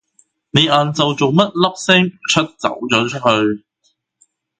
[0.49, 2.17] 你晏晝做乜粒聲唔
[2.47, 3.07] 出走咗
[3.57, 3.63] 去？